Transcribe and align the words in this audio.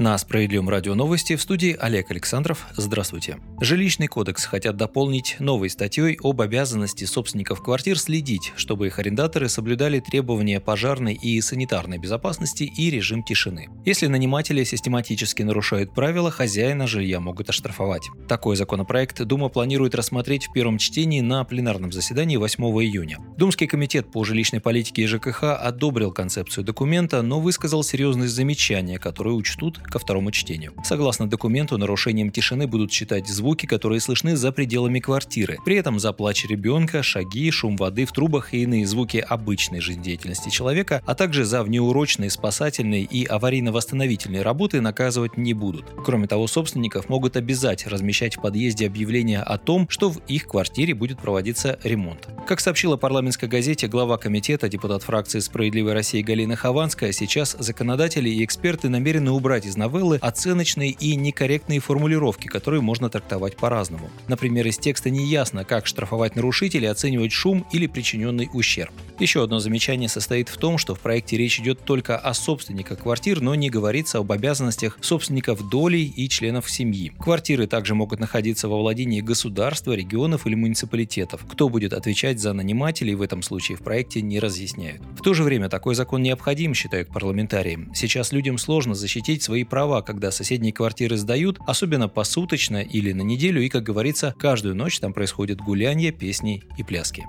На 0.00 0.16
Справедливом 0.16 0.70
радио 0.70 0.94
новости 0.94 1.36
в 1.36 1.42
студии 1.42 1.76
Олег 1.78 2.10
Александров. 2.10 2.66
Здравствуйте. 2.74 3.36
Жилищный 3.60 4.06
кодекс 4.06 4.46
хотят 4.46 4.78
дополнить 4.78 5.36
новой 5.40 5.68
статьей 5.68 6.18
об 6.22 6.40
обязанности 6.40 7.04
собственников 7.04 7.62
квартир 7.62 7.98
следить, 7.98 8.54
чтобы 8.56 8.86
их 8.86 8.98
арендаторы 8.98 9.50
соблюдали 9.50 10.00
требования 10.00 10.58
пожарной 10.58 11.12
и 11.12 11.38
санитарной 11.42 11.98
безопасности 11.98 12.62
и 12.62 12.88
режим 12.88 13.22
тишины. 13.22 13.68
Если 13.84 14.06
наниматели 14.06 14.64
систематически 14.64 15.42
нарушают 15.42 15.92
правила, 15.92 16.30
хозяина 16.30 16.86
жилья 16.86 17.20
могут 17.20 17.50
оштрафовать. 17.50 18.08
Такой 18.26 18.56
законопроект 18.56 19.22
Дума 19.24 19.50
планирует 19.50 19.94
рассмотреть 19.94 20.46
в 20.46 20.52
первом 20.54 20.78
чтении 20.78 21.20
на 21.20 21.44
пленарном 21.44 21.92
заседании 21.92 22.38
8 22.38 22.64
июня. 22.64 23.18
Думский 23.36 23.66
комитет 23.66 24.10
по 24.10 24.24
жилищной 24.24 24.62
политике 24.62 25.02
и 25.02 25.06
ЖКХ 25.06 25.42
одобрил 25.60 26.10
концепцию 26.10 26.64
документа, 26.64 27.20
но 27.20 27.38
высказал 27.38 27.82
серьезные 27.82 28.30
замечания, 28.30 28.98
которые 28.98 29.34
учтут 29.34 29.78
ко 29.90 29.98
второму 29.98 30.30
чтению. 30.30 30.72
Согласно 30.84 31.28
документу, 31.28 31.76
нарушением 31.76 32.30
тишины 32.30 32.66
будут 32.66 32.92
считать 32.92 33.28
звуки, 33.28 33.66
которые 33.66 34.00
слышны 34.00 34.36
за 34.36 34.52
пределами 34.52 35.00
квартиры. 35.00 35.58
При 35.64 35.76
этом 35.76 35.98
за 35.98 36.12
плач 36.12 36.46
ребенка, 36.46 37.02
шаги, 37.02 37.50
шум 37.50 37.76
воды 37.76 38.06
в 38.06 38.12
трубах 38.12 38.54
и 38.54 38.62
иные 38.62 38.86
звуки 38.86 39.18
обычной 39.18 39.80
жизнедеятельности 39.80 40.48
человека, 40.48 41.02
а 41.04 41.14
также 41.14 41.44
за 41.44 41.62
внеурочные, 41.62 42.30
спасательные 42.30 43.02
и 43.02 43.26
аварийно-восстановительные 43.26 44.42
работы 44.42 44.80
наказывать 44.80 45.36
не 45.36 45.54
будут. 45.54 45.84
Кроме 46.04 46.26
того, 46.26 46.46
собственников 46.46 47.08
могут 47.08 47.36
обязать 47.36 47.86
размещать 47.86 48.36
в 48.36 48.40
подъезде 48.40 48.86
объявление 48.86 49.40
о 49.40 49.58
том, 49.58 49.88
что 49.88 50.10
в 50.10 50.18
их 50.28 50.46
квартире 50.46 50.94
будет 50.94 51.18
проводиться 51.18 51.78
ремонт. 51.82 52.28
Как 52.46 52.60
сообщила 52.60 52.96
парламентской 52.96 53.48
газете 53.48 53.88
глава 53.88 54.16
комитета, 54.18 54.68
депутат 54.68 55.02
фракции 55.02 55.40
«Справедливой 55.40 55.92
России» 55.92 56.22
Галина 56.22 56.56
Хованская, 56.56 57.12
сейчас 57.12 57.56
законодатели 57.58 58.28
и 58.28 58.44
эксперты 58.44 58.88
намерены 58.88 59.30
убрать 59.30 59.66
из 59.66 59.76
новеллы 59.80 60.18
оценочные 60.18 60.90
и 60.90 61.16
некорректные 61.16 61.80
формулировки, 61.80 62.46
которые 62.46 62.82
можно 62.82 63.08
трактовать 63.08 63.56
по-разному. 63.56 64.10
Например, 64.28 64.66
из 64.66 64.78
текста 64.78 65.10
не 65.10 65.26
ясно, 65.26 65.64
как 65.64 65.86
штрафовать 65.86 66.36
нарушителей, 66.36 66.90
оценивать 66.90 67.32
шум 67.32 67.66
или 67.72 67.86
причиненный 67.86 68.48
ущерб. 68.52 68.92
Еще 69.18 69.42
одно 69.42 69.58
замечание 69.58 70.08
состоит 70.08 70.48
в 70.48 70.56
том, 70.56 70.78
что 70.78 70.94
в 70.94 71.00
проекте 71.00 71.36
речь 71.36 71.58
идет 71.60 71.84
только 71.84 72.16
о 72.16 72.32
собственниках 72.32 73.00
квартир, 73.00 73.40
но 73.40 73.54
не 73.54 73.68
говорится 73.70 74.18
об 74.18 74.32
обязанностях 74.32 74.98
собственников 75.00 75.68
долей 75.68 76.04
и 76.04 76.28
членов 76.28 76.70
семьи. 76.70 77.12
Квартиры 77.18 77.66
также 77.66 77.94
могут 77.94 78.20
находиться 78.20 78.68
во 78.68 78.78
владении 78.78 79.20
государства, 79.20 79.92
регионов 79.92 80.46
или 80.46 80.54
муниципалитетов. 80.54 81.44
Кто 81.50 81.68
будет 81.68 81.92
отвечать 81.92 82.40
за 82.40 82.52
нанимателей 82.52 83.14
в 83.14 83.22
этом 83.22 83.42
случае 83.42 83.76
в 83.76 83.82
проекте 83.82 84.22
не 84.22 84.38
разъясняют. 84.38 85.02
В 85.18 85.22
то 85.22 85.34
же 85.34 85.42
время 85.42 85.68
такой 85.68 85.94
закон 85.94 86.22
необходим, 86.22 86.74
считают 86.74 87.08
парламентарии. 87.08 87.88
Сейчас 87.94 88.32
людям 88.32 88.58
сложно 88.58 88.94
защитить 88.94 89.42
свои 89.42 89.64
права, 89.70 90.02
когда 90.02 90.30
соседние 90.30 90.72
квартиры 90.74 91.16
сдают, 91.16 91.58
особенно 91.66 92.08
посуточно 92.08 92.82
или 92.82 93.12
на 93.12 93.22
неделю, 93.22 93.62
и, 93.62 93.70
как 93.70 93.84
говорится, 93.84 94.34
каждую 94.38 94.74
ночь 94.74 94.98
там 94.98 95.14
происходят 95.14 95.60
гулянья, 95.60 96.12
песни 96.12 96.64
и 96.76 96.82
пляски. 96.82 97.24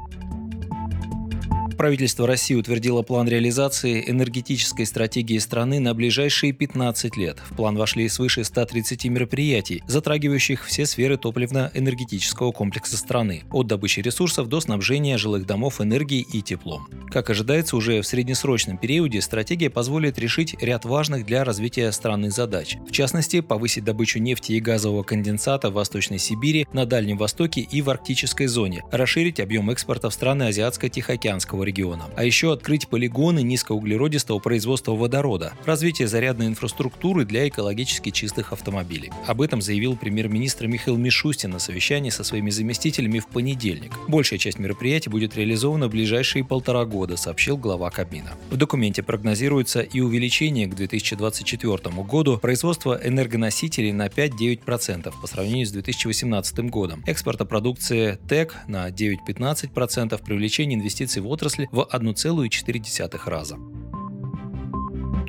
Правительство 1.81 2.27
России 2.27 2.53
утвердило 2.53 3.01
план 3.01 3.27
реализации 3.27 4.07
энергетической 4.07 4.85
стратегии 4.85 5.39
страны 5.39 5.79
на 5.79 5.95
ближайшие 5.95 6.53
15 6.53 7.17
лет. 7.17 7.39
В 7.49 7.55
план 7.55 7.75
вошли 7.75 8.07
свыше 8.07 8.43
130 8.43 9.05
мероприятий, 9.05 9.81
затрагивающих 9.87 10.63
все 10.63 10.85
сферы 10.85 11.17
топливно-энергетического 11.17 12.51
комплекса 12.51 12.97
страны, 12.97 13.45
от 13.51 13.65
добычи 13.65 13.99
ресурсов 13.99 14.47
до 14.47 14.61
снабжения 14.61 15.17
жилых 15.17 15.47
домов 15.47 15.81
энергией 15.81 16.21
и 16.31 16.43
теплом. 16.43 16.87
Как 17.09 17.31
ожидается, 17.31 17.75
уже 17.75 18.01
в 18.01 18.05
среднесрочном 18.05 18.77
периоде 18.77 19.19
стратегия 19.19 19.71
позволит 19.71 20.19
решить 20.19 20.55
ряд 20.61 20.85
важных 20.85 21.25
для 21.25 21.43
развития 21.43 21.91
страны 21.91 22.29
задач. 22.29 22.77
В 22.87 22.91
частности, 22.91 23.41
повысить 23.41 23.85
добычу 23.85 24.19
нефти 24.19 24.51
и 24.51 24.59
газового 24.59 25.01
конденсата 25.01 25.71
в 25.71 25.73
Восточной 25.73 26.19
Сибири, 26.19 26.67
на 26.73 26.85
Дальнем 26.85 27.17
Востоке 27.17 27.61
и 27.61 27.81
в 27.81 27.89
арктической 27.89 28.45
зоне, 28.45 28.83
расширить 28.91 29.39
объем 29.39 29.71
экспорта 29.71 30.11
в 30.11 30.13
страны 30.13 30.43
Азиатско-Тихоокеанского 30.43 31.63
региона. 31.63 31.70
А 32.15 32.23
еще 32.23 32.53
открыть 32.53 32.87
полигоны 32.87 33.41
низкоуглеродистого 33.41 34.39
производства 34.39 34.93
водорода, 34.93 35.53
развитие 35.65 36.07
зарядной 36.07 36.47
инфраструктуры 36.47 37.25
для 37.25 37.47
экологически 37.47 38.09
чистых 38.11 38.53
автомобилей. 38.53 39.11
Об 39.27 39.41
этом 39.41 39.61
заявил 39.61 39.95
премьер-министр 39.95 40.67
Михаил 40.67 40.97
Мишустин 40.97 41.51
на 41.51 41.59
совещании 41.59 42.09
со 42.09 42.23
своими 42.23 42.49
заместителями 42.49 43.19
в 43.19 43.27
понедельник. 43.27 43.93
Большая 44.07 44.39
часть 44.39 44.59
мероприятий 44.59 45.09
будет 45.09 45.35
реализована 45.35 45.87
в 45.87 45.91
ближайшие 45.91 46.43
полтора 46.43 46.85
года, 46.85 47.17
сообщил 47.17 47.57
глава 47.57 47.89
Кабмина. 47.89 48.31
В 48.49 48.57
документе 48.57 49.03
прогнозируется 49.03 49.81
и 49.81 49.99
увеличение 49.99 50.67
к 50.67 50.75
2024 50.75 51.77
году 52.03 52.37
производства 52.37 52.99
энергоносителей 53.01 53.91
на 53.91 54.07
5-9% 54.07 55.13
по 55.21 55.27
сравнению 55.27 55.65
с 55.65 55.71
2018 55.71 56.69
годом, 56.69 57.03
экспорта 57.05 57.45
продукции 57.45 58.17
ТЭК 58.27 58.57
на 58.67 58.89
9-15%, 58.89 60.23
привлечение 60.23 60.77
инвестиций 60.77 61.21
в 61.21 61.27
отрасль 61.27 61.60
выросли 61.61 61.69
в 61.71 61.81
1,4 61.81 63.29
раза. 63.29 63.57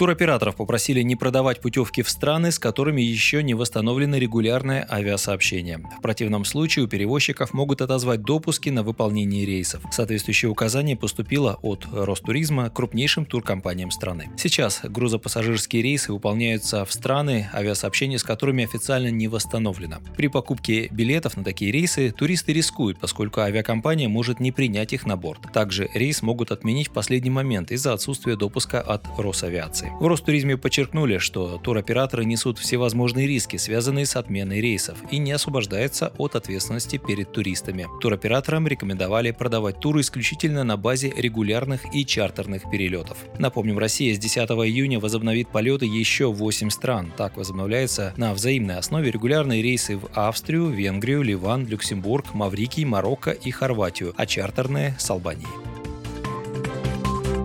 Туроператоров 0.02 0.56
попросили 0.56 1.00
не 1.02 1.14
продавать 1.14 1.60
путевки 1.60 2.02
в 2.02 2.10
страны, 2.10 2.50
с 2.50 2.58
которыми 2.58 3.00
еще 3.00 3.40
не 3.40 3.54
восстановлено 3.54 4.16
регулярное 4.16 4.84
авиасообщение. 4.90 5.78
В 5.96 6.02
противном 6.02 6.44
случае 6.44 6.86
у 6.86 6.88
перевозчиков 6.88 7.54
могут 7.54 7.82
отозвать 7.82 8.22
допуски 8.22 8.68
на 8.70 8.82
выполнение 8.82 9.46
рейсов. 9.46 9.84
Соответствующее 9.92 10.50
указание 10.50 10.96
поступило 10.96 11.56
от 11.62 11.86
Ростуризма 11.92 12.68
крупнейшим 12.68 13.26
туркомпаниям 13.26 13.92
страны. 13.92 14.28
Сейчас 14.36 14.80
грузопассажирские 14.82 15.82
рейсы 15.82 16.12
выполняются 16.12 16.84
в 16.84 16.92
страны, 16.92 17.48
авиасообщение 17.54 18.18
с 18.18 18.24
которыми 18.24 18.64
официально 18.64 19.06
не 19.06 19.28
восстановлено. 19.28 19.98
При 20.16 20.26
покупке 20.26 20.88
билетов 20.88 21.36
на 21.36 21.44
такие 21.44 21.70
рейсы 21.70 22.10
туристы 22.10 22.52
рискуют, 22.52 22.98
поскольку 22.98 23.38
авиакомпания 23.42 24.08
может 24.08 24.40
не 24.40 24.50
принять 24.50 24.94
их 24.94 25.06
на 25.06 25.16
борт. 25.16 25.52
Также 25.52 25.88
рейс 25.94 26.22
могут 26.22 26.50
отменить 26.50 26.88
в 26.88 26.92
последний 26.92 27.30
момент 27.30 27.70
из-за 27.70 27.92
отсутствия 27.92 28.34
допуска 28.34 28.80
от 28.80 29.06
Росавиации. 29.16 29.91
В 30.00 30.06
Ростуризме 30.06 30.56
подчеркнули, 30.56 31.18
что 31.18 31.58
туроператоры 31.58 32.24
несут 32.24 32.58
всевозможные 32.58 33.26
риски, 33.26 33.56
связанные 33.56 34.06
с 34.06 34.16
отменой 34.16 34.60
рейсов, 34.60 34.98
и 35.10 35.18
не 35.18 35.32
освобождаются 35.32 36.12
от 36.18 36.34
ответственности 36.34 36.96
перед 36.98 37.32
туристами. 37.32 37.86
Туроператорам 38.00 38.66
рекомендовали 38.66 39.30
продавать 39.30 39.80
туры 39.80 40.00
исключительно 40.00 40.64
на 40.64 40.76
базе 40.76 41.12
регулярных 41.16 41.94
и 41.94 42.04
чартерных 42.04 42.70
перелетов. 42.70 43.18
Напомним, 43.38 43.78
Россия 43.78 44.14
с 44.14 44.18
10 44.18 44.38
июня 44.50 44.98
возобновит 44.98 45.48
полеты 45.48 45.86
еще 45.86 46.32
в 46.32 46.36
8 46.36 46.70
стран. 46.70 47.12
Так 47.16 47.36
возобновляются 47.36 48.12
на 48.16 48.34
взаимной 48.34 48.78
основе 48.78 49.10
регулярные 49.10 49.62
рейсы 49.62 49.96
в 49.96 50.08
Австрию, 50.14 50.68
Венгрию, 50.68 51.22
Ливан, 51.22 51.66
Люксембург, 51.66 52.34
Маврикий, 52.34 52.84
Марокко 52.84 53.30
и 53.30 53.50
Хорватию, 53.50 54.14
а 54.16 54.26
чартерные 54.26 54.96
с 54.98 55.08
Албанией. 55.10 55.71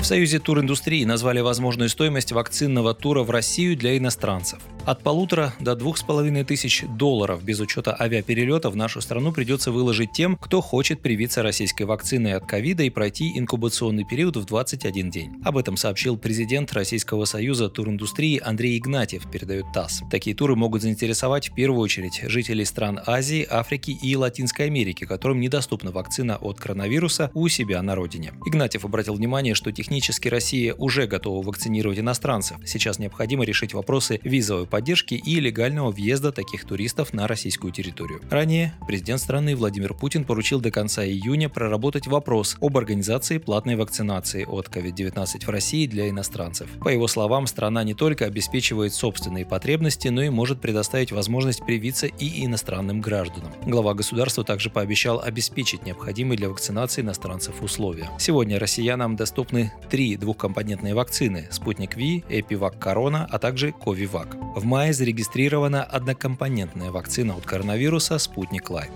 В 0.07 0.09
Союзе 0.09 0.39
туриндустрии 0.39 1.03
назвали 1.03 1.41
возможную 1.41 1.89
стоимость 1.89 2.31
вакцинного 2.31 2.93
тура 2.93 3.23
в 3.23 3.29
Россию 3.29 3.75
для 3.75 3.97
иностранцев– 3.97 4.59
от 4.87 5.03
полутора 5.03 5.53
до 5.59 5.75
двух 5.75 5.97
с 5.97 6.03
половиной 6.03 6.45
тысяч 6.45 6.85
долларов 6.97 7.43
без 7.43 7.59
учета 7.59 7.93
авиаперелета 7.99 8.69
в 8.69 8.77
нашу 8.77 9.01
страну 9.01 9.33
придется 9.33 9.73
выложить 9.73 10.13
тем, 10.13 10.37
кто 10.37 10.61
хочет 10.61 11.01
привиться 11.01 11.43
российской 11.43 11.83
вакциной 11.83 12.35
от 12.35 12.45
ковида 12.45 12.83
и 12.83 12.89
пройти 12.89 13.37
инкубационный 13.37 14.05
период 14.05 14.37
в 14.37 14.45
21 14.45 15.09
день. 15.11 15.33
Об 15.43 15.57
этом 15.57 15.75
сообщил 15.75 16.17
президент 16.17 16.71
Российского 16.71 17.25
союза 17.25 17.67
туриндустрии 17.67 18.39
Андрей 18.41 18.77
Игнатьев, 18.77 19.29
передает 19.29 19.65
ТАСС. 19.73 20.03
Такие 20.09 20.33
туры 20.33 20.55
могут 20.55 20.81
заинтересовать 20.83 21.49
в 21.49 21.53
первую 21.53 21.81
очередь 21.81 22.21
жителей 22.23 22.63
стран 22.63 23.01
Азии, 23.05 23.45
Африки 23.49 23.91
и 24.01 24.15
Латинской 24.15 24.67
Америки, 24.67 25.03
которым 25.03 25.41
недоступна 25.41 25.91
вакцина 25.91 26.37
от 26.37 26.59
коронавируса 26.59 27.29
у 27.33 27.49
себя 27.49 27.81
на 27.81 27.93
родине. 27.93 28.31
Игнатьев 28.45 28.85
обратил 28.85 29.15
внимание, 29.15 29.53
что 29.53 29.73
технически 29.73 30.29
Россия 30.29 30.73
уже 30.75 31.07
готова 31.07 31.45
вакцинировать 31.45 31.99
иностранцев. 31.99 32.55
Сейчас 32.65 32.99
необходимо 32.99 33.43
решить 33.43 33.73
вопросы 33.73 34.21
визовой 34.23 34.65
поддержки 34.77 35.15
и 35.15 35.39
легального 35.39 35.89
въезда 35.89 36.31
таких 36.31 36.63
туристов 36.63 37.11
на 37.11 37.27
российскую 37.27 37.73
территорию. 37.73 38.21
Ранее 38.29 38.75
президент 38.87 39.19
страны 39.19 39.55
Владимир 39.55 39.95
Путин 39.95 40.23
поручил 40.23 40.61
до 40.61 40.69
конца 40.69 41.03
июня 41.03 41.49
проработать 41.49 42.05
вопрос 42.05 42.57
об 42.61 42.77
организации 42.77 43.39
платной 43.39 43.75
вакцинации 43.75 44.45
от 44.45 44.67
COVID-19 44.67 45.45
в 45.45 45.49
России 45.49 45.87
для 45.87 46.09
иностранцев. 46.09 46.69
По 46.79 46.89
его 46.89 47.07
словам, 47.07 47.47
страна 47.47 47.83
не 47.83 47.95
только 47.95 48.25
обеспечивает 48.25 48.93
собственные 48.93 49.47
потребности, 49.47 50.09
но 50.09 50.21
и 50.21 50.29
может 50.29 50.61
предоставить 50.61 51.11
возможность 51.11 51.65
привиться 51.65 52.05
и 52.05 52.45
иностранным 52.45 53.01
гражданам. 53.01 53.51
Глава 53.65 53.95
государства 53.95 54.43
также 54.43 54.69
пообещал 54.69 55.19
обеспечить 55.19 55.87
необходимые 55.87 56.37
для 56.37 56.49
вакцинации 56.49 57.01
иностранцев 57.01 57.63
условия. 57.63 58.11
Сегодня 58.19 58.59
россиянам 58.59 59.15
доступны 59.15 59.73
три 59.89 60.17
двухкомпонентные 60.17 60.93
вакцины– 60.93 61.47
Спутник 61.51 61.95
Ви, 61.95 62.23
Эпивак 62.29 62.77
Корона, 62.77 63.27
а 63.31 63.39
также 63.39 63.71
Ковивак. 63.71 64.37
В 64.55 64.66
мае 64.67 64.91
зарегистрирована 64.91 65.83
однокомпонентная 65.83 66.91
вакцина 66.91 67.35
от 67.37 67.45
коронавируса 67.45 68.19
«Спутник 68.19 68.69
Лайт». 68.69 68.91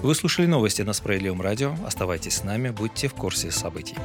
Вы 0.00 0.14
слушали 0.14 0.46
новости 0.46 0.82
на 0.82 0.92
Справедливом 0.92 1.42
радио. 1.42 1.74
Оставайтесь 1.84 2.36
с 2.36 2.44
нами, 2.44 2.70
будьте 2.70 3.08
в 3.08 3.14
курсе 3.14 3.50
событий. 3.50 3.96